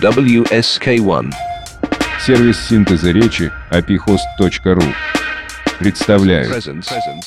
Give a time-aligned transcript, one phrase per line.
[0.00, 1.32] WSK1.
[2.24, 4.84] Сервис синтеза речи apihost.ru
[5.80, 6.64] представляют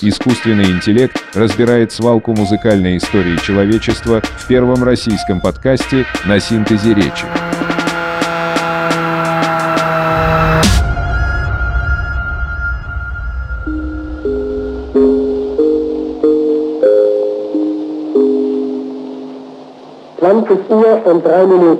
[0.01, 7.26] Искусственный интеллект разбирает свалку музыкальной истории человечества в первом российском подкасте на синтезе речи.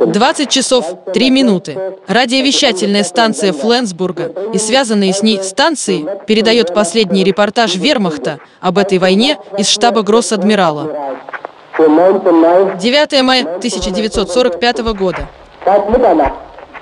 [0.08, 1.78] Двадцать часов три минуты.
[2.08, 9.38] Радиовещательная станция Фленсбурга и связанные с ней станции передает последний репортаж Вермахта об этой войне
[9.58, 11.18] из штаба Гросс-адмирала.
[11.78, 15.30] 9 мая 1945 года.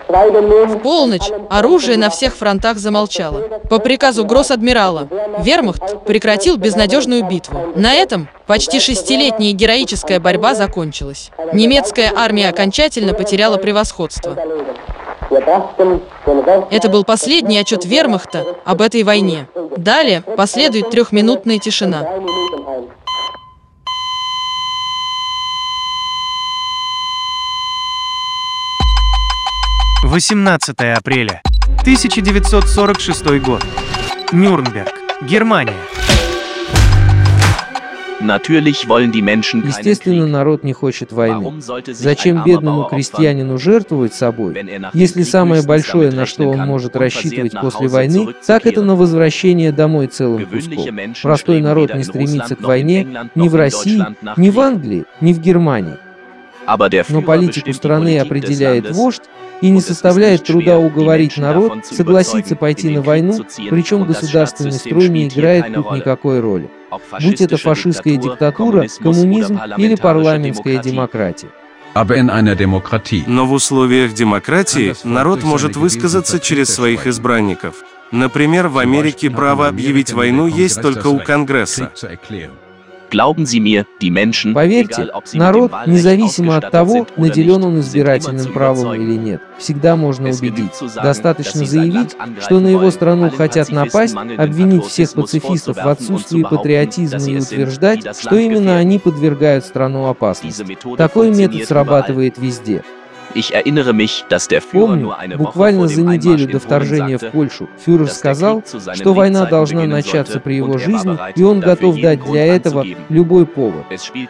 [0.09, 3.41] В полночь оружие на всех фронтах замолчало.
[3.69, 5.07] По приказу гросс-адмирала
[5.43, 7.73] Вермахт прекратил безнадежную битву.
[7.75, 11.29] На этом почти шестилетняя героическая борьба закончилась.
[11.53, 14.35] Немецкая армия окончательно потеряла превосходство.
[16.71, 19.47] Это был последний отчет Вермахта об этой войне.
[19.77, 22.07] Далее последует трехминутная тишина.
[30.09, 31.43] 18 апреля
[31.81, 33.63] 1946 год.
[34.31, 35.75] Нюрнберг, Германия.
[39.67, 41.61] Естественно, народ не хочет войны.
[41.89, 44.57] Зачем бедному крестьянину жертвовать собой,
[44.93, 50.07] если самое большое, на что он может рассчитывать после войны, так это на возвращение домой
[50.07, 51.13] целым куском.
[51.21, 54.03] Простой народ не стремится к войне ни в России,
[54.37, 55.97] ни в Англии, ни в Германии.
[57.09, 59.23] Но политику страны определяет вождь,
[59.61, 65.73] и не составляет труда уговорить народ согласиться пойти на войну, причем государственный строй не играет
[65.73, 66.69] тут никакой роли.
[67.21, 71.49] Будь это фашистская диктатура, коммунизм или парламентская демократия.
[73.27, 77.83] Но в условиях демократии народ может высказаться через своих избранников.
[78.11, 81.91] Например, в Америке право объявить войну есть только у Конгресса.
[84.53, 90.71] Поверьте, народ, независимо от того, наделен он избирательным правом или нет, всегда можно убедить.
[90.95, 97.39] Достаточно заявить, что на его страну хотят напасть, обвинить всех пацифистов в отсутствии патриотизма и
[97.39, 100.77] утверждать, что именно они подвергают страну опасности.
[100.97, 102.83] Такой метод срабатывает везде.
[104.71, 108.63] Помню, буквально за неделю до вторжения в Польшу фюрер сказал,
[108.93, 113.85] что война должна начаться при его жизни, и он готов дать для этого любой повод.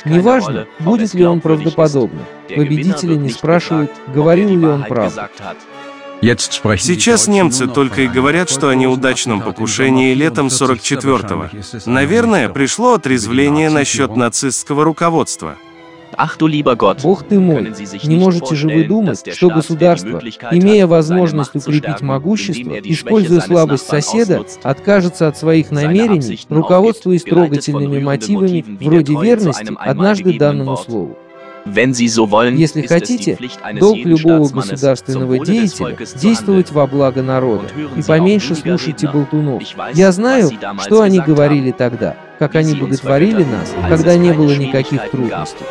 [0.05, 2.25] Неважно, будет ли он правдоподобным.
[2.47, 5.21] Победители не спрашивают, говорил ли он правду.
[6.21, 11.49] Сейчас немцы только и говорят, что о неудачном покушении летом 44-го.
[11.89, 15.55] Наверное, пришло отрезвление насчет нацистского руководства.
[17.03, 20.21] Бог ты мой, не можете же вы думать, что государство,
[20.51, 29.15] имея возможность укрепить могущество, используя слабость соседа, откажется от своих намерений, руководствуясь трогательными мотивами вроде
[29.15, 31.17] верности однажды данному слову.
[31.65, 33.37] Если хотите,
[33.79, 39.63] долг любого государственного деятеля– действовать во благо народа и поменьше слушайте болтунов.
[39.93, 40.49] Я знаю,
[40.79, 45.65] что они говорили тогда, как они боготворили нас, когда не было никаких трудностей.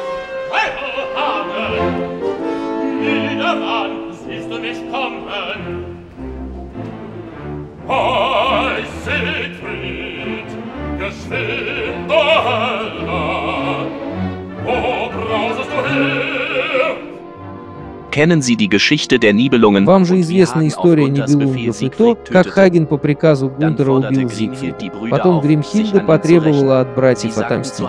[19.86, 24.92] Вам же известна история Нибелунгов и то, как Хаген по приказу Гунтера убил Зигфрида.
[25.10, 27.86] Потом Гримхильда потребовала от братьев отомстить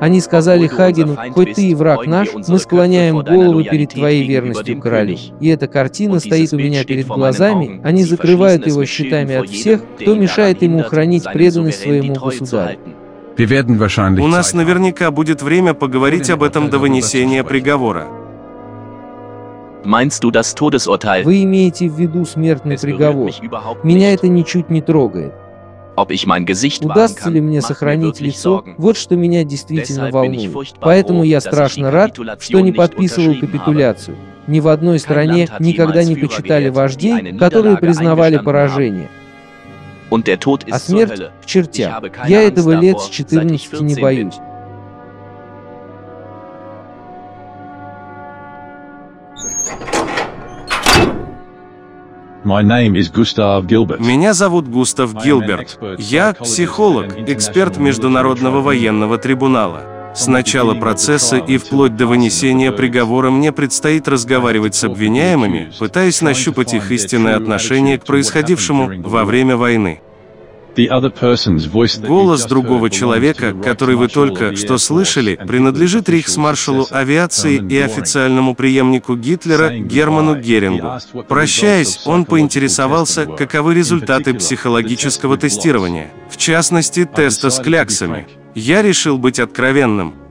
[0.00, 5.16] Они сказали Хагену, хоть ты и враг наш, мы склоняем головы перед твоей верностью королю.
[5.40, 10.14] И эта картина стоит у меня перед глазами, они закрывают его щитами от всех, кто
[10.14, 12.78] мешает ему хранить преданность своему государю.
[13.38, 18.21] У нас наверняка будет время поговорить об этом до вынесения приговора.
[21.24, 23.30] Вы имеете в виду смертный приговор.
[23.82, 25.32] Меня это ничуть не трогает.
[26.90, 30.74] Удастся ли мне сохранить лицо, вот что меня действительно волнует.
[30.80, 34.16] Поэтому я страшно рад, что не подписывал капитуляцию.
[34.46, 39.08] Ни в одной стране никогда не почитали вождей, которые признавали поражение.
[40.70, 42.02] А смерть в чертях.
[42.26, 44.34] Я этого лет с 14 не боюсь.
[54.00, 55.78] Меня зовут Густав Гилберт.
[55.98, 59.82] Я психолог, эксперт Международного военного трибунала.
[60.14, 66.74] С начала процесса и вплоть до вынесения приговора мне предстоит разговаривать с обвиняемыми, пытаясь нащупать
[66.74, 70.00] их истинное отношение к происходившему во время войны.
[70.76, 79.70] Голос другого человека, который вы только что слышали, принадлежит рейхсмаршалу авиации и официальному преемнику Гитлера
[79.70, 80.98] Герману Герингу.
[81.28, 88.26] Прощаясь, он поинтересовался, каковы результаты психологического тестирования, в частности, теста с кляксами.
[88.54, 90.21] Я решил быть откровенным.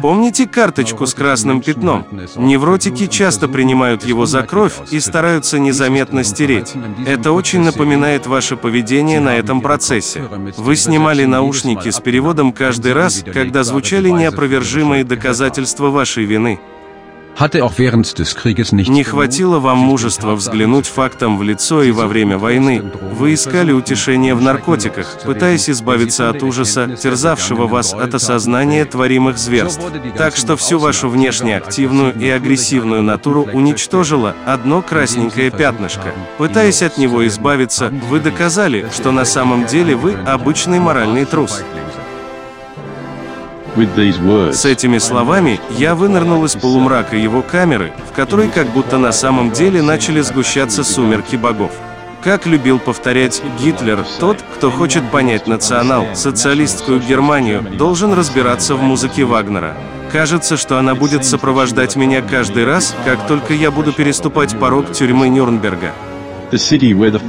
[0.00, 2.06] Помните карточку с красным пятном?
[2.36, 6.72] Невротики часто принимают его за кровь и стараются незаметно стереть.
[7.06, 10.22] Это очень напоминает ваше поведение на этом процессе.
[10.56, 16.58] Вы снимали наушники с переводом каждый раз, когда звучали неопровержимые доказательства вашей вины.
[18.88, 22.82] Не хватило вам мужества взглянуть фактам в лицо и во время войны.
[23.12, 29.80] Вы искали утешение в наркотиках, пытаясь избавиться от ужаса, терзавшего вас от осознания творимых зверств.
[30.16, 36.12] Так что всю вашу внешне активную и агрессивную натуру уничтожило одно красненькое пятнышко.
[36.38, 41.62] Пытаясь от него избавиться, вы доказали, что на самом деле вы обычный моральный трус.
[44.52, 49.52] С этими словами я вынырнул из полумрака его камеры, в которой как будто на самом
[49.52, 51.72] деле начали сгущаться сумерки богов.
[52.22, 59.24] Как любил повторять Гитлер, тот, кто хочет понять национал, социалистскую Германию, должен разбираться в музыке
[59.24, 59.76] Вагнера.
[60.10, 65.28] Кажется, что она будет сопровождать меня каждый раз, как только я буду переступать порог тюрьмы
[65.28, 65.92] Нюрнберга.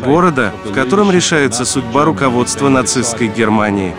[0.05, 3.93] Города, в котором решается судьба руководства нацистской Германии.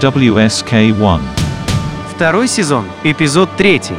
[0.00, 1.20] WSK-1.
[2.14, 3.96] Второй сезон, эпизод третий.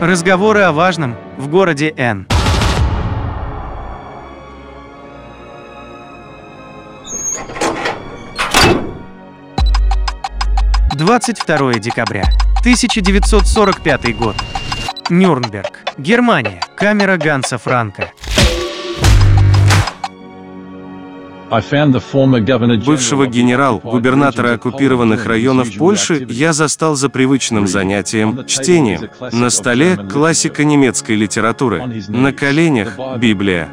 [0.00, 2.26] Разговоры о важном в городе Н.
[10.94, 12.24] Двадцать второе декабря,
[12.58, 14.34] 1945 год.
[15.10, 16.60] Нюрнберг, Германия.
[16.76, 18.10] Камера Ганса Франка.
[22.84, 29.08] Бывшего генерал-губернатора оккупированных районов Польши я застал за привычным занятием– чтением.
[29.32, 31.82] На столе– классика немецкой литературы.
[32.08, 33.68] На коленях– Библия.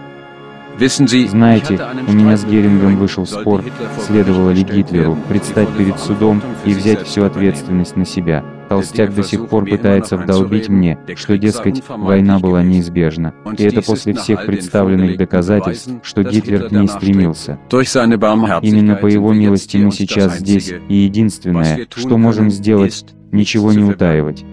[0.79, 3.63] Знаете, у меня с Герингом вышел спор,
[4.05, 8.43] следовало ли Гитлеру предстать перед судом и взять всю ответственность на себя.
[8.71, 13.33] Толстяк до сих пор пытается вдолбить мне, что, дескать, война была неизбежна.
[13.57, 17.59] И это после всех представленных доказательств, что Гитлер к ней стремился.
[17.69, 24.45] Именно по его милости мы сейчас здесь, и единственное, что можем сделать, ничего не утаивать.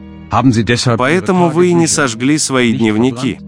[0.98, 3.38] Поэтому вы и не сожгли свои дневники.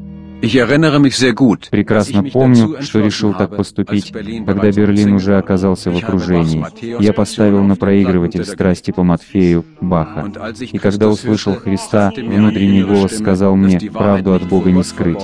[1.71, 6.65] Прекрасно помню, что решил так поступить, когда Берлин уже оказался в окружении.
[7.03, 10.31] Я поставил на проигрыватель страсти по Матфею, Баха.
[10.61, 15.19] И когда услышал Христа, внутренний голос сказал мне, правду от Бога не скрыть.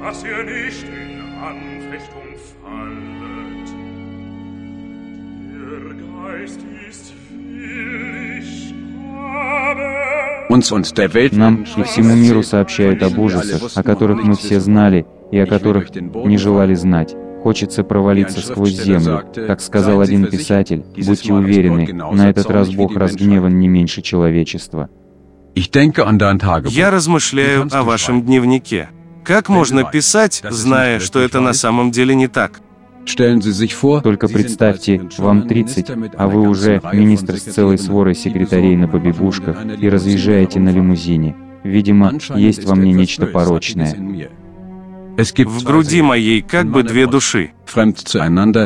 [0.00, 3.17] dass ihr nicht in Anfechtung fallet.
[11.32, 15.94] Нам и всему миру сообщают об ужасах, о которых мы все знали и о которых
[15.94, 17.14] не желали знать.
[17.42, 19.24] Хочется провалиться сквозь землю.
[19.46, 24.88] Как сказал один писатель, будьте уверены, на этот раз Бог разгневан не меньше человечества.
[25.54, 28.88] Я размышляю о вашем дневнике.
[29.24, 32.60] Как можно писать, зная, что это на самом деле не так?
[34.02, 39.88] Только представьте, вам 30, а вы уже министр с целой сворой секретарей на побегушках и
[39.88, 41.36] разъезжаете на лимузине.
[41.64, 43.96] Видимо, есть во мне нечто порочное.
[45.18, 47.50] В груди моей как бы две души.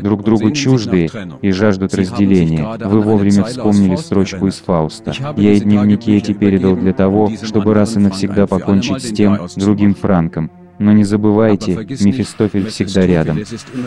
[0.02, 2.76] Друг другу чуждые и жаждут разделения.
[2.78, 5.14] Вы вовремя вспомнили строчку из Фауста.
[5.38, 9.94] Я и дневники эти передал для того, чтобы раз и навсегда покончить с тем, другим
[9.94, 10.50] Франком,
[10.82, 13.40] но не забывайте, Мефистофель всегда рядом.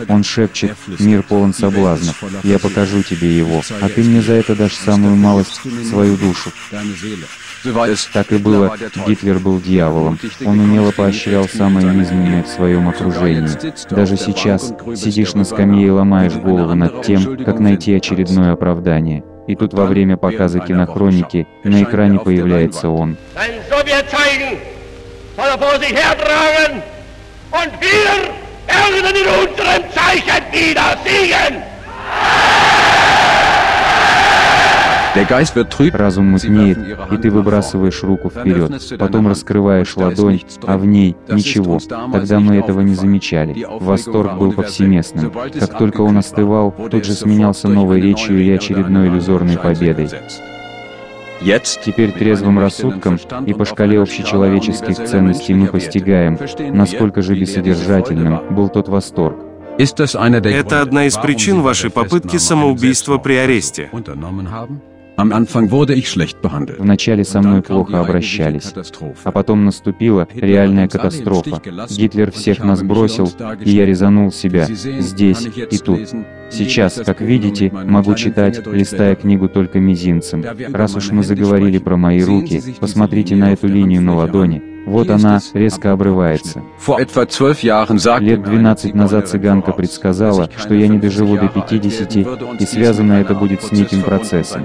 [0.08, 4.74] Он шепчет, мир полон соблазнов, я покажу тебе его, а ты мне за это дашь
[4.74, 6.50] самую малость, свою душу.
[8.12, 8.76] Так и было,
[9.06, 10.18] Гитлер был дьяволом.
[10.44, 13.48] Он умело поощрял самое низменное в своем окружении.
[13.90, 19.24] Даже сейчас сидишь на скамье и ломаешь голову над тем, как найти очередное оправдание.
[19.46, 23.16] И тут во время показа кинохроники на экране появляется он
[25.36, 26.82] soll er vor sich hertragen
[27.50, 28.16] und wir
[28.66, 31.62] werden in unserem Zeichen wieder siegen.
[35.94, 36.78] Разум мутнеет,
[37.10, 41.78] и ты выбрасываешь руку вперед, потом раскрываешь ладонь, а в ней ничего.
[42.12, 43.66] Тогда мы этого не замечали.
[43.80, 45.32] Восторг был повсеместным.
[45.58, 50.10] Как только он остывал, тут же сменялся новой речью или очередной иллюзорной победой.
[51.40, 56.38] Теперь трезвым рассудком и по шкале общечеловеческих ценностей мы постигаем,
[56.74, 59.36] насколько же бессодержательным был тот восторг.
[59.78, 63.90] Это одна из причин вашей попытки самоубийства при аресте.
[66.78, 68.74] Вначале со мной плохо обращались,
[69.24, 71.62] а потом наступила реальная катастрофа.
[71.88, 73.30] Гитлер всех нас бросил,
[73.60, 76.10] и я резанул себя здесь и тут.
[76.50, 80.44] Сейчас, как видите, могу читать, листая книгу только мизинцем.
[80.72, 84.62] Раз уж мы заговорили про мои руки, посмотрите на эту линию на ладони.
[84.86, 86.62] Вот она резко обрывается.
[88.20, 92.16] Лет 12 назад цыганка предсказала, что я не доживу до 50,
[92.60, 94.62] и связано это будет с неким процессом.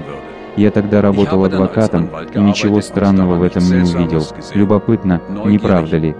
[0.56, 4.26] Я тогда работал адвокатом, и ничего странного в этом не увидел.
[4.54, 6.14] Любопытно, не правда ли?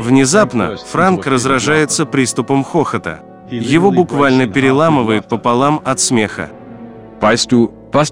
[0.00, 3.20] Внезапно Франк разражается приступом хохота.
[3.50, 6.50] Его буквально переламывает пополам от смеха.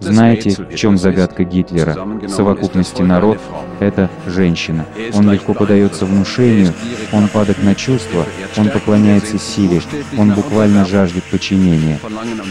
[0.00, 1.94] Знаете, в чем загадка Гитлера?
[1.94, 3.38] В совокупности народ—
[3.80, 4.84] это женщина.
[5.14, 6.74] Он легко подается внушению,
[7.12, 9.80] он падает на чувства, он поклоняется силе,
[10.18, 11.98] он буквально жаждет подчинения.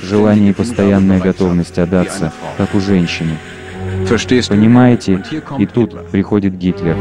[0.01, 3.37] Желание и постоянная готовность отдаться, как у женщины.
[4.47, 5.23] Понимаете?
[5.59, 6.97] И тут приходит Гитлер.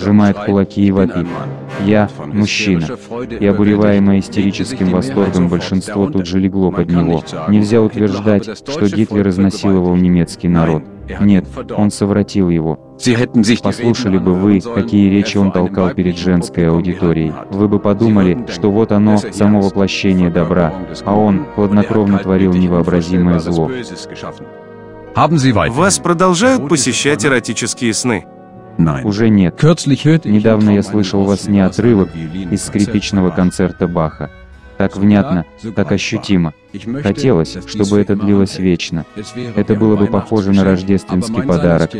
[0.00, 1.26] Сжимает кулаки и вопит.
[1.84, 2.86] Я– мужчина.
[3.38, 7.22] И обуреваемое истерическим восторгом большинство тут же легло под него.
[7.48, 10.82] Нельзя утверждать, что Гитлер изнасиловал немецкий народ.
[11.20, 12.80] Нет, он совратил его.
[13.62, 17.32] Послушали бы вы, какие речи он толкал перед женской аудиторией.
[17.50, 20.72] Вы бы подумали, что вот оно, само воплощение добра,
[21.04, 23.70] а он хладнокровно творил невообразимое зло.
[25.70, 28.26] Вас продолжают посещать эротические сны?
[29.04, 29.60] Уже нет.
[30.24, 34.30] Недавно я слышал во сне отрывок из скрипичного концерта Баха.
[34.78, 35.44] Так внятно,
[35.74, 36.54] так ощутимо.
[37.02, 39.04] Хотелось, чтобы это длилось вечно.
[39.56, 41.90] Это было бы похоже на рождественский подарок.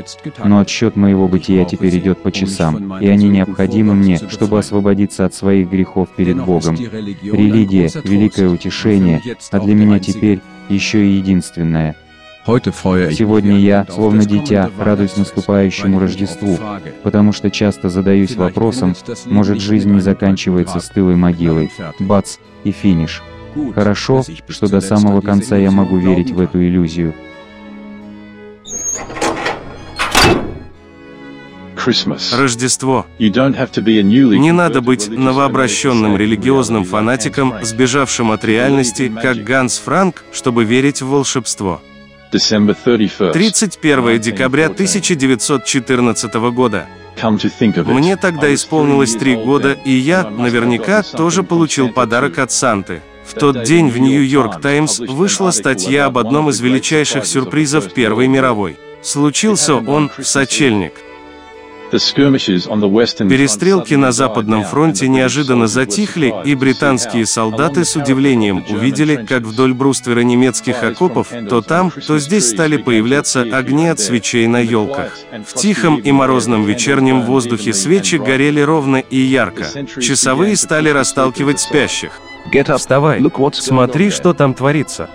[0.44, 5.35] Но отсчет моего бытия теперь идет по часам, и они необходимы мне, чтобы освободиться от
[5.35, 6.76] своих грехов перед Богом.
[6.76, 9.20] Религия— великое утешение,
[9.50, 11.97] а для меня теперь еще и единственное—
[12.49, 16.59] Сегодня я, словно дитя, радуюсь наступающему Рождеству,
[17.02, 21.71] потому что часто задаюсь вопросом, может жизнь не заканчивается стылой могилой.
[21.99, 23.23] Бац, и финиш.
[23.75, 27.12] Хорошо, что до самого конца я могу верить в эту иллюзию.
[32.33, 33.05] Рождество.
[33.19, 41.09] Не надо быть новообращенным религиозным фанатиком, сбежавшим от реальности, как Ганс Франк, чтобы верить в
[41.09, 41.83] волшебство.
[43.32, 46.87] 31 декабря 1914 года.
[47.87, 53.02] Мне тогда исполнилось три года, и я, наверняка, тоже получил подарок от Санты.
[53.25, 58.78] В тот день в Нью-Йорк Таймс вышла статья об одном из величайших сюрпризов Первой мировой.
[59.02, 60.92] Случился он в сочельник.
[63.28, 70.21] Перестрелки на Западном фронте неожиданно затихли, и британские солдаты с удивлением увидели, как вдоль бруствера
[70.21, 75.16] немецких окопов то там, то здесь стали появляться огни от свечей на елках.
[75.47, 79.64] В тихом и морозном вечернем воздухе свечи горели ровно и ярко.
[80.00, 82.21] Часовые стали расталкивать спящих.
[82.76, 85.09] Вставай, смотри, что там творится.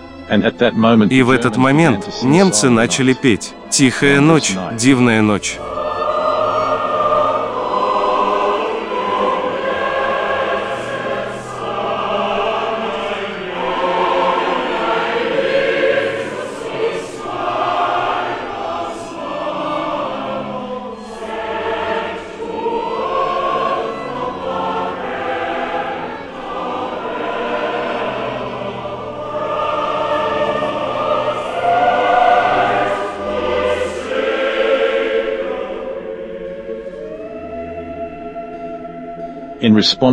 [1.10, 5.60] И в этот момент немцы начали петь «Тихая ночь, дивная ночь».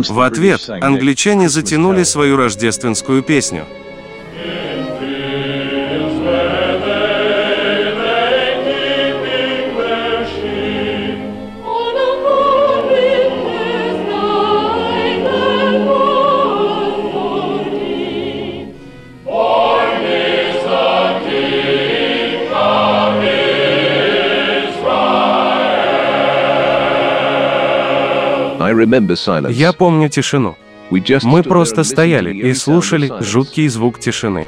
[0.09, 3.65] В ответ англичане затянули свою рождественскую песню.
[29.49, 30.55] Я помню тишину.
[31.23, 34.45] Мы просто стояли и слушали жуткий звук тишины.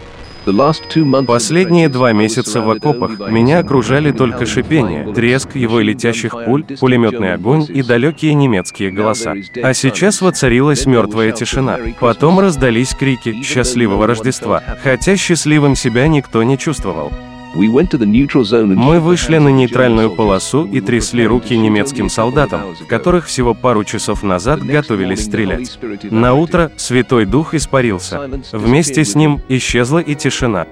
[1.25, 7.66] Последние два месяца в окопах меня окружали только шипение, треск его летящих пуль, пулеметный огонь
[7.70, 9.36] и далекие немецкие голоса.
[9.63, 11.78] А сейчас воцарилась мертвая тишина.
[12.02, 17.13] Потом раздались крики «Счастливого Рождества», хотя счастливым себя никто не чувствовал.
[17.55, 24.63] Мы вышли на нейтральную полосу и трясли руки немецким солдатам, которых всего пару часов назад
[24.63, 25.77] готовились стрелять.
[26.10, 28.41] На утро Святой Дух испарился.
[28.51, 30.65] Вместе с ним исчезла и тишина.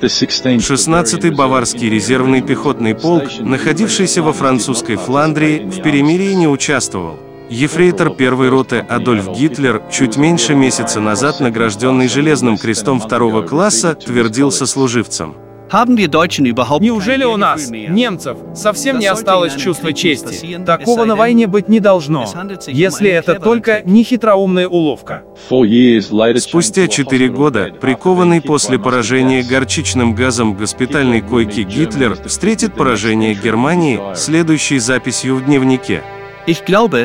[0.00, 7.18] 16-й Баварский резервный пехотный полк, находившийся во французской Фландрии, в перемирии не участвовал.
[7.50, 14.50] Ефрейтор первой роты Адольф Гитлер, чуть меньше месяца назад награжденный Железным крестом второго класса, твердил
[14.50, 15.34] сослуживцам–
[15.70, 20.58] Неужели у нас, немцев, совсем не осталось чувства чести?
[20.64, 22.28] Такого на войне быть не должно,
[22.66, 25.22] если это только не хитроумная уловка.
[25.48, 34.78] Спустя четыре года, прикованный после поражения горчичным газом госпитальной койки Гитлер встретит поражение Германии следующей
[34.78, 36.02] записью в дневнике.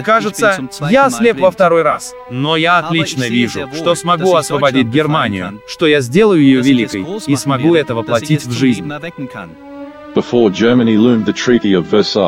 [0.04, 0.60] Кажется,
[0.90, 2.14] я ослеп во второй раз.
[2.30, 7.76] Но я отлично вижу, что смогу освободить Германию, что я сделаю ее великой и смогу
[7.76, 8.92] это воплотить в жизнь.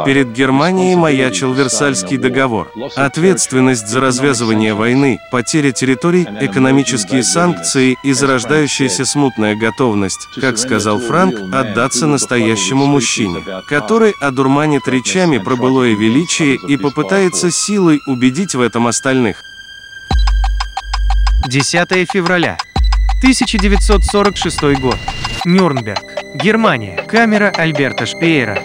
[0.05, 2.71] Перед Германией маячил Версальский договор.
[2.95, 11.53] Ответственность за развязывание войны, потеря территорий, экономические санкции и зарождающаяся смутная готовность, как сказал Франк,
[11.53, 18.87] отдаться настоящему мужчине, который одурманит речами про былое величие и попытается силой убедить в этом
[18.87, 19.43] остальных.
[21.47, 22.57] 10 февраля
[23.21, 24.97] 1946 год.
[25.45, 26.16] Нюрнберг.
[26.37, 27.03] Германия.
[27.07, 28.59] Камера Альберта Шпеера.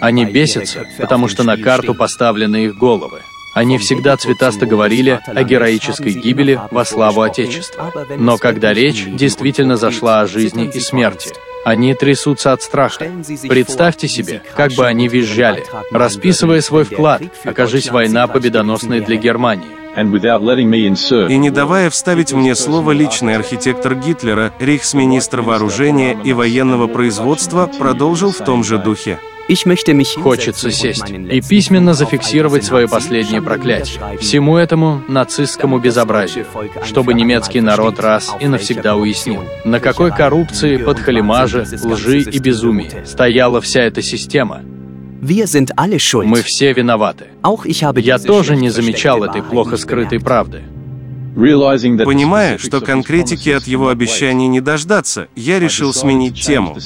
[0.00, 3.22] Они бесятся, потому что на карту поставлены их головы.
[3.54, 7.92] Они всегда цветасто говорили о героической гибели во славу Отечества.
[8.18, 11.32] Но когда речь действительно зашла о жизни и смерти,
[11.64, 13.10] они трясутся от страха.
[13.48, 19.80] Представьте себе, как бы они визжали, расписывая свой вклад, окажись война победоносной для Германии.
[21.28, 28.30] И не давая вставить мне слово личный архитектор Гитлера, рейхсминистр вооружения и военного производства продолжил
[28.30, 29.18] в том же духе.
[30.22, 34.00] Хочется сесть и письменно зафиксировать свое последнее проклятие.
[34.18, 36.46] всему этому нацистскому безобразию,
[36.84, 43.60] чтобы немецкий народ раз и навсегда уяснил, на какой коррупции, подхалимаже, лжи и безумии стояла
[43.60, 44.62] вся эта система,
[45.20, 47.26] мы все виноваты.
[47.96, 50.62] Я тоже не замечал этой плохо скрытой правды.
[51.34, 56.76] Понимая, что конкретики от его обещаний не дождаться, я решил сменить тему.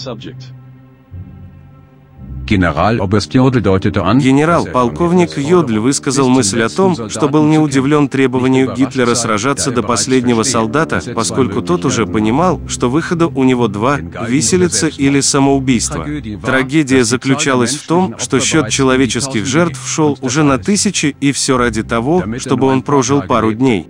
[4.23, 10.43] Генерал-полковник Йодль высказал мысль о том, что был не удивлен требованию Гитлера сражаться до последнего
[10.43, 16.07] солдата, поскольку тот уже понимал, что выхода у него два– виселица или самоубийство.
[16.45, 21.83] Трагедия заключалась в том, что счет человеческих жертв шел уже на тысячи, и все ради
[21.83, 23.87] того, чтобы он прожил пару дней.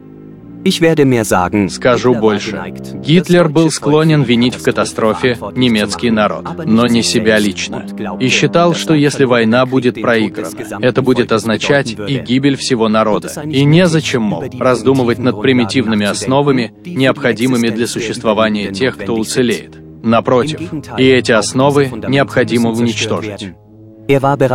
[1.69, 2.75] Скажу больше.
[2.95, 7.85] Гитлер был склонен винить в катастрофе немецкий народ, но не себя лично.
[8.19, 10.49] И считал, что если война будет проиграна,
[10.81, 13.31] это будет означать и гибель всего народа.
[13.45, 19.77] И незачем, мол, раздумывать над примитивными основами, необходимыми для существования тех, кто уцелеет.
[20.03, 20.61] Напротив,
[20.99, 23.49] и эти основы необходимо уничтожить.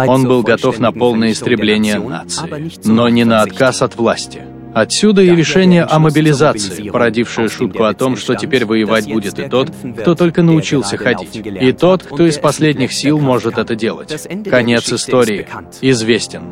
[0.07, 4.41] Он был готов на полное истребление нации, но не на отказ от власти.
[4.73, 9.71] Отсюда и решение о мобилизации, породившее шутку о том, что теперь воевать будет и тот,
[9.99, 14.27] кто только научился ходить, и тот, кто из последних сил может это делать.
[14.49, 15.47] Конец истории
[15.81, 16.43] известен.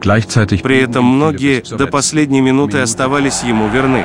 [0.00, 4.04] При этом многие до последней минуты оставались ему верны.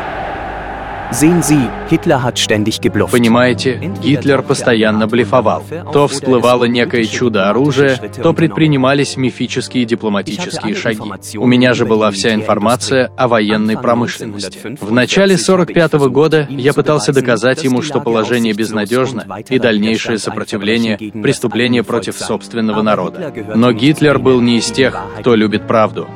[3.12, 5.63] Понимаете, Гитлер постоянно блефовал.
[5.93, 11.38] То всплывало некое чудо оружия, то предпринимались мифические дипломатические шаги.
[11.38, 14.60] У меня же была вся информация о военной промышленности.
[14.82, 20.97] В начале 45 -го года я пытался доказать ему, что положение безнадежно и дальнейшее сопротивление–
[21.23, 23.32] преступление против собственного народа.
[23.56, 26.08] Но Гитлер был не из тех, кто любит правду.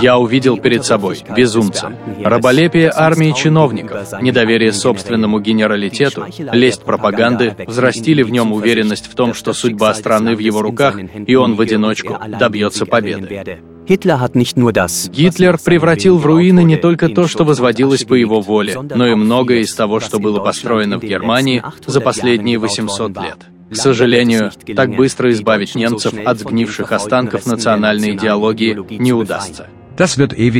[0.00, 1.92] Я увидел перед собой безумца.
[2.22, 9.52] Раболепие армии чиновников, недоверие собственному генералитету, лесть пропаганды взрастили в нем уверенность в том, что
[9.52, 13.60] судьба страны в его руках, и он в одиночку добьется победы.
[13.88, 19.60] Гитлер превратил в руины не только то, что возводилось по его воле, но и многое
[19.60, 23.38] из того, что было построено в Германии за последние 800 лет.
[23.70, 29.68] К сожалению, так быстро избавить немцев от сгнивших останков национальной идеологии не удастся.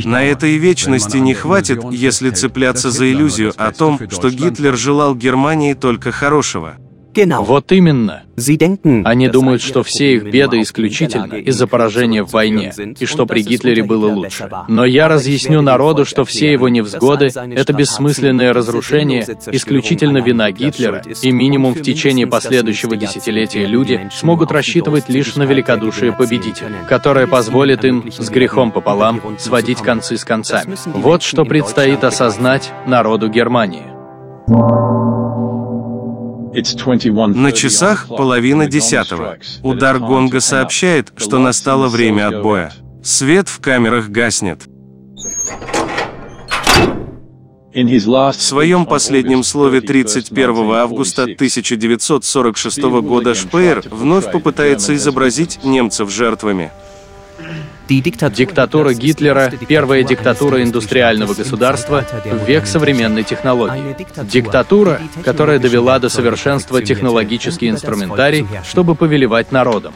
[0.04, 5.74] На этой вечности не хватит, если цепляться за иллюзию о том, что Гитлер желал Германии
[5.74, 6.76] только хорошего.
[7.26, 8.22] Вот именно.
[9.04, 13.82] Они думают, что все их беды исключительно из-за поражения в войне, и что при Гитлере
[13.82, 14.48] было лучше.
[14.68, 21.32] Но я разъясню народу, что все его невзгоды— это бессмысленное разрушение, исключительно вина Гитлера, и
[21.32, 28.10] минимум в течение последующего десятилетия люди смогут рассчитывать лишь на великодушие победителя, которое позволит им
[28.12, 30.76] с грехом пополам сводить концы с концами.
[30.86, 33.84] Вот что предстоит осознать народу Германии.
[37.34, 39.38] На часах половина десятого.
[39.62, 42.72] Удар гонга сообщает, что настало время отбоя.
[43.02, 44.62] Свет в камерах гаснет.
[47.74, 56.72] В своем последнем слове 31 августа 1946 года Шпеер вновь попытается изобразить немцев жертвами.
[57.88, 63.96] Диктатура Гитлера– первая диктатура индустриального государства в век современной технологии.
[64.24, 69.94] Диктатура, которая довела до совершенства технологический инструментарий, чтобы повелевать народом.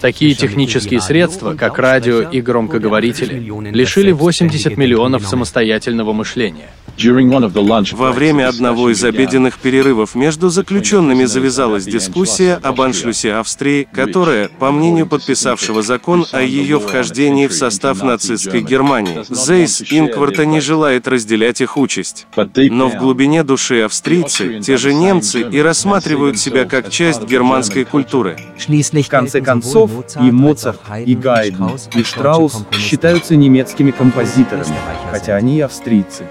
[0.00, 6.68] Такие технические средства, как радио и громкоговорители, лишили 80 миллионов самостоятельного мышления.
[6.98, 14.70] Во время одного из обеденных перерывов между заключенными завязалась дискуссия об аншлюсе Австрии, которая, по
[14.70, 17.15] мнению подписавшего закон о ее вхождении
[17.48, 22.26] в состав нацистской Германии, Зейс Инкварта не желает разделять их участь.
[22.36, 28.36] Но в глубине души австрийцы, те же немцы, и рассматривают себя как часть германской культуры.
[28.58, 34.76] В конце концов, и Моцарт, и Гайден, и Штраус считаются немецкими композиторами,
[35.10, 36.24] хотя они и австрийцы.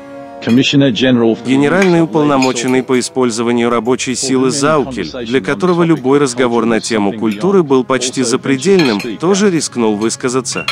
[1.45, 7.84] Генеральный уполномоченный по использованию рабочей силы Заукель, для которого любой разговор на тему культуры был
[7.84, 10.65] почти запредельным, тоже рискнул высказаться.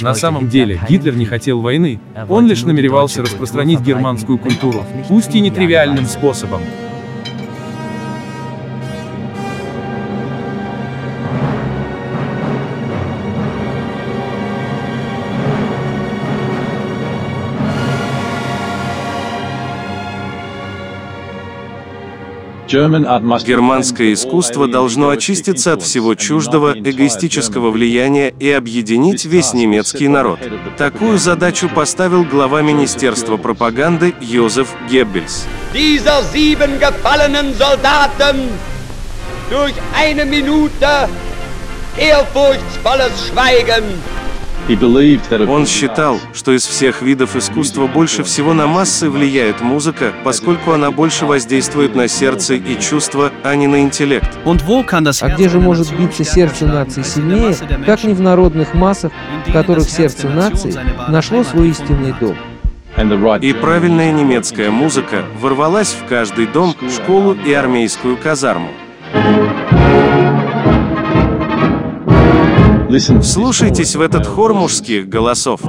[0.00, 2.00] На самом деле, Гитлер не хотел войны.
[2.28, 6.60] Он лишь намеревался распространить германскую культуру, пусть и нетривиальным способом.
[22.68, 30.40] Германское искусство должно очиститься от всего чуждого, эгоистического влияния и объединить весь немецкий народ.
[30.76, 35.46] Такую задачу поставил глава Министерства пропаганды Йозеф Геббельс.
[39.50, 41.08] durch eine Minute
[41.96, 43.84] ehrfurchtsvolles Schweigen
[45.48, 50.90] он считал, что из всех видов искусства больше всего на массы влияет музыка, поскольку она
[50.90, 54.28] больше воздействует на сердце и чувства, а не на интеллект.
[54.44, 59.12] А где же может биться сердце нации сильнее, как не в народных массах,
[59.46, 60.76] в которых сердце нации
[61.08, 62.36] нашло свой истинный дом?
[63.40, 68.70] И правильная немецкая музыка ворвалась в каждый дом, школу и армейскую казарму.
[73.22, 75.60] Слушайтесь в этот хор мужских голосов.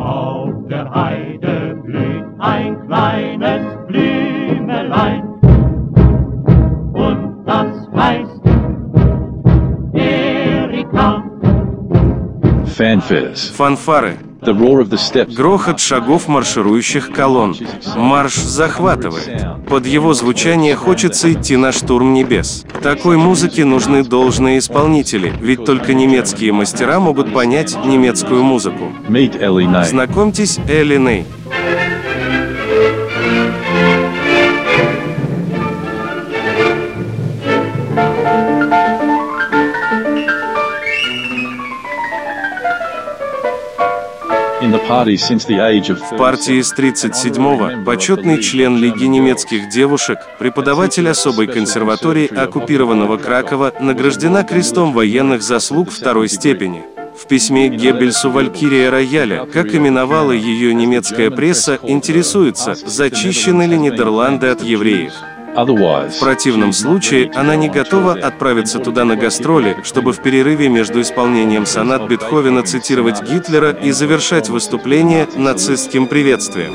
[13.56, 14.27] Фанфары.
[15.25, 17.55] Грохот шагов марширующих колонн.
[17.95, 19.45] Марш захватывает.
[19.67, 22.65] Под его звучание хочется идти на штурм небес.
[22.81, 28.91] Такой музыке нужны должные исполнители, ведь только немецкие мастера могут понять немецкую музыку.
[29.86, 31.25] Знакомьтесь, Элли Ней.
[46.12, 54.43] В партии с 37-го почетный член Лиги немецких девушек, преподаватель особой консерватории оккупированного Кракова, награждена
[54.43, 56.84] крестом военных заслуг второй степени.
[57.17, 64.62] В письме Геббельсу «Валькирия рояля», как именовала ее немецкая пресса, интересуется, зачищены ли Нидерланды от
[64.62, 65.13] евреев.
[65.58, 71.65] В противном случае она не готова отправиться туда на гастроли, чтобы в перерыве между исполнением
[71.65, 76.74] сонат Бетховена цитировать Гитлера и завершать выступление нацистским приветствием.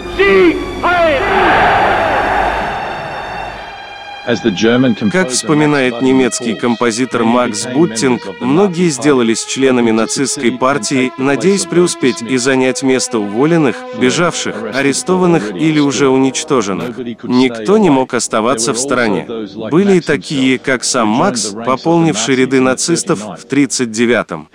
[5.10, 12.84] Как вспоминает немецкий композитор Макс Буттинг, многие сделались членами нацистской партии, надеясь преуспеть и занять
[12.84, 16.96] место уволенных, бежавших, арестованных или уже уничтоженных.
[17.24, 19.26] Никто не мог оставаться в стороне.
[19.70, 24.48] Были и такие, как сам Макс, пополнивший ряды нацистов в 1939-м.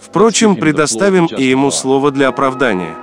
[0.00, 2.96] Впрочем, предоставим и ему слово для оправдания.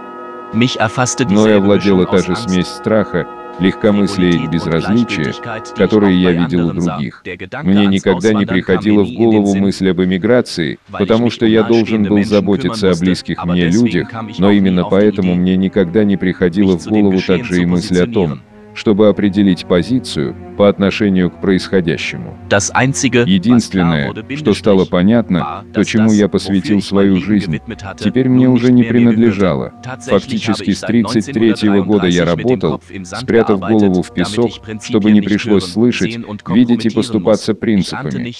[0.53, 3.25] Но я владела та же смесь страха,
[3.59, 5.33] легкомыслия и безразличия,
[5.75, 7.23] которые я видел у других.
[7.63, 12.91] Мне никогда не приходила в голову мысль об эмиграции, потому что я должен был заботиться
[12.91, 17.65] о близких мне людях, но именно поэтому мне никогда не приходила в голову также и
[17.65, 18.41] мысль о том,
[18.73, 22.37] чтобы определить позицию по отношению к происходящему.
[22.49, 27.59] Единственное, что стало понятно, то, чему я посвятил свою жизнь,
[27.99, 29.73] теперь мне уже не принадлежало.
[30.07, 34.51] Фактически с 1933 года я работал, спрятав голову в песок,
[34.83, 38.33] чтобы не пришлось слышать, видеть и поступаться принципами.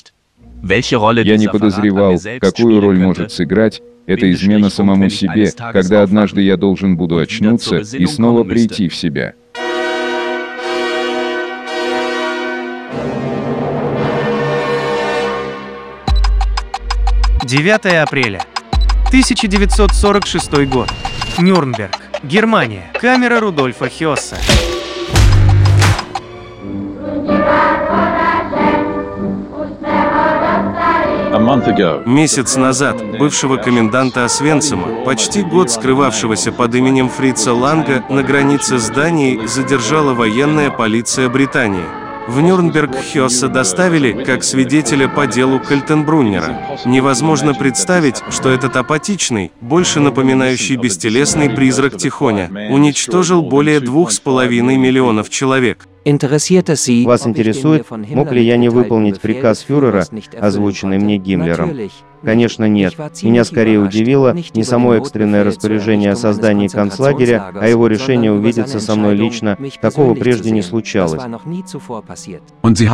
[0.64, 6.98] Я не подозревал, какую роль может сыграть эта измена самому себе, когда однажды я должен
[6.98, 9.34] буду очнуться и снова прийти в себя.
[17.52, 18.46] 9 апреля.
[19.08, 20.90] 1946 год.
[21.38, 22.90] Нюрнберг, Германия.
[22.94, 24.38] Камера Рудольфа Хёсса.
[32.06, 38.90] Месяц назад бывшего коменданта Освенцима, почти год скрывавшегося под именем Фрица Ланга, на границе с
[38.90, 42.01] Данией задержала военная полиция Британии.
[42.28, 46.80] В Нюрнберг Хёсса доставили как свидетеля по делу Кальтенбруннера.
[46.86, 54.78] Невозможно представить, что этот апатичный, больше напоминающий бестелесный призрак Тихоня, уничтожил более двух с половиной
[54.78, 55.88] миллионов человек.
[56.04, 60.06] Вас интересует, мог ли я не выполнить приказ фюрера,
[60.40, 61.72] озвученный мне Гиммлером?
[62.24, 62.96] Конечно, нет.
[63.22, 68.96] Меня скорее удивило не само экстренное распоряжение о создании концлагеря, а его решение увидеться со
[68.96, 69.58] мной лично.
[69.82, 71.22] Такого прежде не случалось.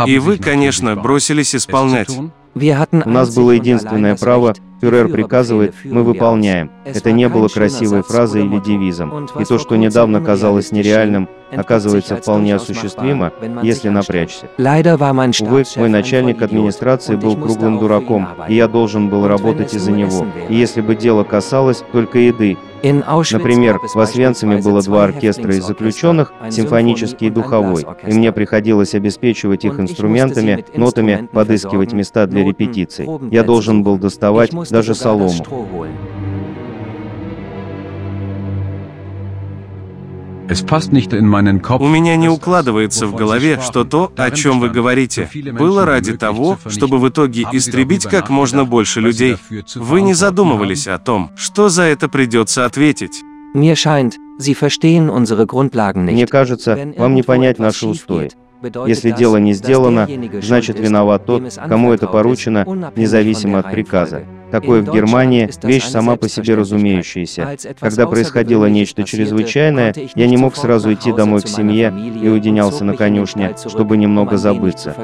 [0.08, 2.10] И вы, конечно, бросились исполнять.
[2.56, 6.72] У нас было единственное право Фюрер приказывает, мы выполняем.
[6.86, 9.28] Это не было красивой фразой или девизом.
[9.40, 13.32] И то, что недавно казалось нереальным, оказывается вполне осуществимо,
[13.64, 14.50] если напрячься.
[14.58, 20.28] Увы, мой начальник администрации был круглым дураком, и я должен был работать из-за него.
[20.50, 26.32] И если бы дело касалось только еды, Например, в Освенциме было два оркестра из заключенных,
[26.50, 33.08] симфонический и духовой, и мне приходилось обеспечивать их инструментами, нотами, подыскивать места для репетиций.
[33.32, 35.46] Я должен был доставать даже солому.
[40.50, 46.58] У меня не укладывается в голове, что то, о чем вы говорите, было ради того,
[46.68, 49.36] чтобы в итоге истребить как можно больше людей.
[49.76, 53.24] Вы не задумывались о том, что за это придется ответить.
[56.14, 58.32] Мне кажется, вам не понять наши устои.
[58.88, 60.08] Если дело не сделано,
[60.42, 64.24] значит виноват тот, кому это поручено, независимо от приказа.
[64.52, 67.58] Такое в Германии– вещь сама по себе разумеющаяся.
[67.80, 72.96] Когда происходило нечто чрезвычайное, я не мог сразу идти домой к семье и уединялся на
[72.96, 74.96] конюшне, чтобы немного забыться.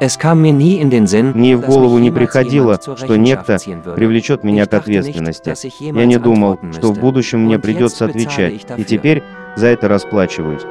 [0.00, 3.58] Мне в голову не приходило, что некто
[3.94, 5.54] привлечет меня к ответственности.
[5.80, 9.22] Я не думал, что в будущем мне придется отвечать, и теперь
[9.56, 10.62] за это расплачиваюсь.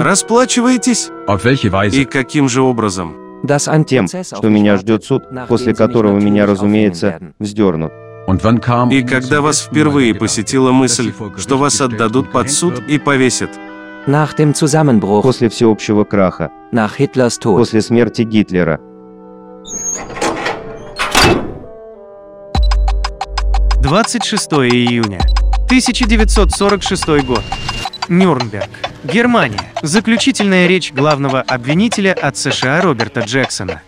[0.00, 1.10] Расплачиваетесь?
[1.92, 3.16] И каким же образом?
[3.86, 7.92] Тем, что меня ждет суд, после которого меня, разумеется, вздернут.
[8.90, 13.50] И когда вас впервые посетила мысль, что вас отдадут под суд и повесят?
[14.06, 16.50] После всеобщего краха.
[17.42, 18.80] После смерти Гитлера.
[23.82, 25.20] Двадцать шестое июня,
[25.70, 27.44] 1946 год.
[28.08, 28.70] Нюрнберг,
[29.04, 29.72] Германия.
[29.82, 33.80] Заключительная речь главного обвинителя от США Роберта Джексона.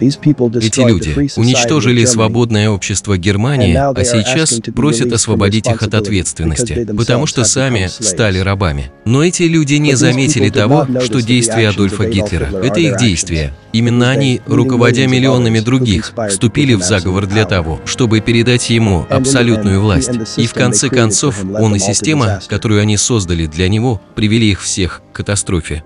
[0.00, 7.44] Эти люди уничтожили свободное общество Германии, а сейчас просят освободить их от ответственности, потому что
[7.44, 8.90] сами стали рабами.
[9.04, 13.54] Но эти люди не заметили того, что действия Адольфа Гитлера– это их действия.
[13.72, 20.10] Именно они, руководя миллионами других, вступили в заговор для того, чтобы передать ему абсолютную власть.
[20.36, 25.02] И в конце концов, он и система, которую они создали для него, привели их всех
[25.12, 25.82] к катастрофе.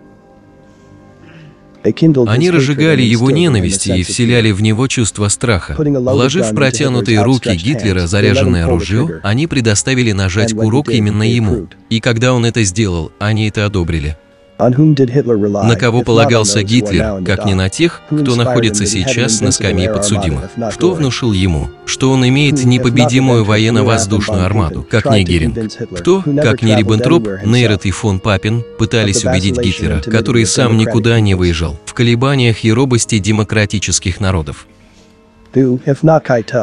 [2.27, 5.75] Они разжигали его ненависть и вселяли в него чувство страха.
[5.79, 11.69] Вложив в протянутые руки Гитлера заряженное ружье, они предоставили нажать курок именно ему.
[11.89, 14.17] И когда он это сделал, они это одобрили.
[14.61, 20.51] На кого полагался Гитлер, как не на тех, кто находится сейчас на скамье подсудимых?
[20.73, 25.59] Кто внушил ему, что он имеет непобедимую военно-воздушную армаду, как не Геринг?
[25.99, 31.35] Кто, как не Риббентроп, Нейрот и фон Папин, пытались убедить Гитлера, который сам никуда не
[31.35, 34.67] выезжал, в колебаниях и робости демократических народов?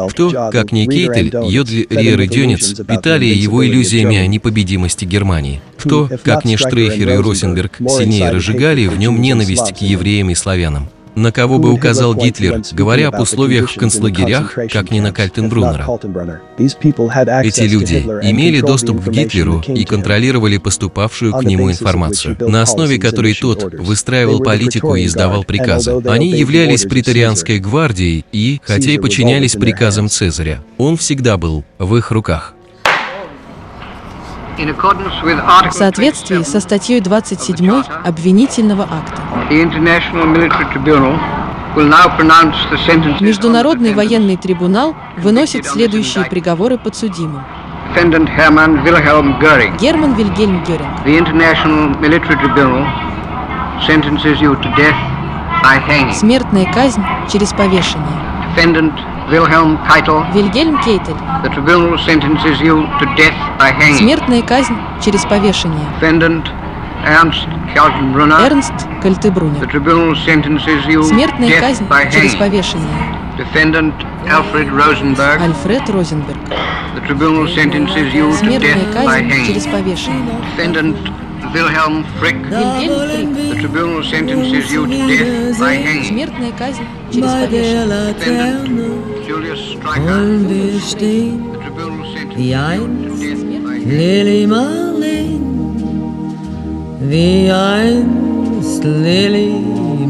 [0.09, 5.61] Кто, как не Кейтель, Йодли, Риер и Дёнец, питали его иллюзиями о непобедимости Германии?
[5.77, 10.89] Кто, как не Штрейхер и Росенберг, сильнее разжигали в нем ненависть к евреям и славянам?
[11.17, 15.87] На кого бы указал Гитлер, говоря об условиях в концлагерях, как ни на Кальтенбруннера?
[17.43, 23.33] Эти люди имели доступ к Гитлеру и контролировали поступавшую к нему информацию, на основе которой
[23.33, 25.99] тот выстраивал политику и издавал приказы.
[26.05, 32.11] Они являлись претарианской гвардией и, хотя и подчинялись приказам Цезаря, он всегда был в их
[32.11, 32.53] руках.
[34.57, 39.21] В соответствии со статьей 27 обвинительного акта.
[43.21, 47.43] Международный военный трибунал выносит следующие приговоры подсудимым.
[49.77, 51.05] Герман Вильгельм Геринг.
[56.13, 58.07] Смертная казнь через повешение.
[59.29, 60.23] Wilhelm Keitel.
[60.33, 61.15] Вильгельм Кейтель.
[61.43, 63.97] The tribunal sentences you to death by hanging.
[63.97, 65.85] Смертная казнь через повешение.
[65.99, 66.45] Defendant
[67.05, 68.39] Ernst Kaltenbrunner.
[68.45, 69.61] Эрнст Кальтебрунер.
[69.61, 72.87] The tribunal sentences you Смертная death казнь by через повешение.
[73.37, 73.93] Defendant
[74.27, 75.41] Alfred Rosenberg.
[75.41, 76.37] Альфред Розенберг.
[76.95, 79.45] The tribunal sentences you to death by hanging.
[79.45, 80.35] через повешение.
[80.55, 80.95] Defendant
[81.53, 82.37] Wilhelm Frick.
[82.47, 83.55] Вильгельм Фрик.
[83.55, 86.05] The tribunal sentences you to death by hanging.
[86.05, 88.13] Смертная казнь через повешение.
[88.13, 90.05] Defendant Julius Streicher.
[90.05, 93.97] Wollen wir stehen The tribunal sentences wie you ein to death by hanging.
[93.97, 95.41] Lili Marleen,
[97.01, 99.51] wie einst Lili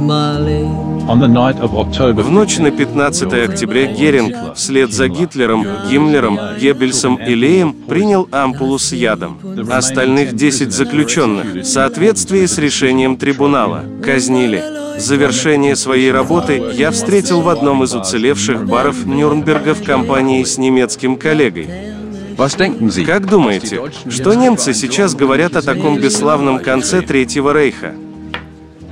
[0.09, 0.87] Marleen.
[1.07, 8.77] В ночь на 15 октября Геринг, вслед за Гитлером, Гиммлером, Геббельсом и Леем, принял ампулу
[8.77, 9.37] с ядом.
[9.71, 14.76] Остальных 10 заключенных, в соответствии с решением трибунала, казнили.
[14.97, 21.17] Завершение своей работы я встретил в одном из уцелевших баров Нюрнберга в компании с немецким
[21.17, 21.69] коллегой.
[23.05, 27.93] Как думаете, что немцы сейчас говорят о таком бесславном конце Третьего Рейха?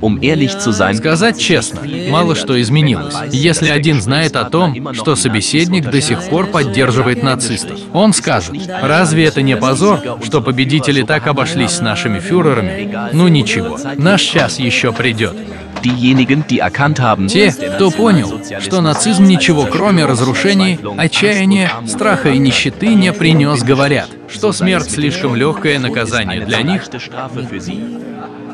[0.02, 3.14] Um ehrlich zu sein, Сказать честно, мало что изменилось.
[3.32, 9.24] Если один знает о том, что собеседник до сих пор поддерживает нацистов, он скажет, разве
[9.24, 13.10] это не позор, что победители так обошлись с нашими фюрерами?
[13.14, 15.34] Ну ничего, наш час еще придет.
[15.84, 22.38] Diejenigen, die erkannt haben, Те, кто понял, что нацизм ничего кроме разрушений, отчаяния, страха и
[22.38, 26.82] нищеты не принес, говорят, что смерть слишком легкое наказание для них.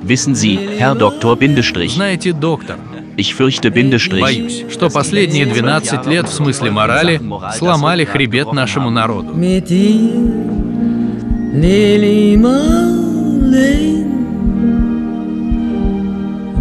[0.03, 2.77] Wissen Sie, Herr Doktor Bindestrich, Знаете, доктор,
[3.17, 7.21] ich fürchte Bindestrich, боюсь, что последние 12 лет в смысле морали
[7.57, 9.33] сломали хребет нашему народу.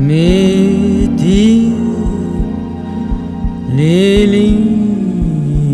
[0.08, 1.62] Me de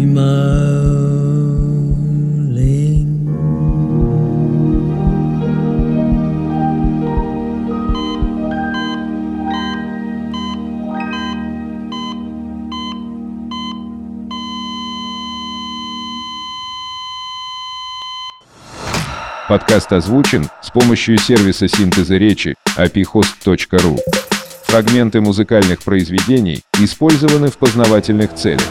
[0.05, 0.76] Mar
[19.47, 23.97] Подкаст озвучен с помощью сервиса синтеза речи apihost.ru.
[24.63, 28.67] Фрагменты музыкальных произведений использованы в познавательных целях.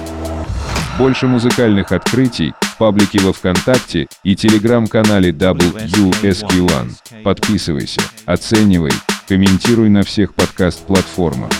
[0.98, 7.22] Больше музыкальных открытий в паблике во ВКонтакте и телеграм-канале WSQ1.
[7.22, 8.92] Подписывайся, оценивай,
[9.26, 11.50] комментируй на всех подкаст-платформах.